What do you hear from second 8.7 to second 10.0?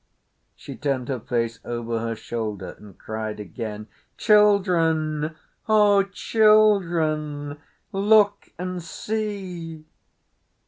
see!"